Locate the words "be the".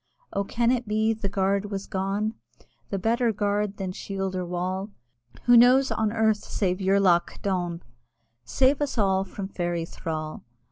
0.87-1.29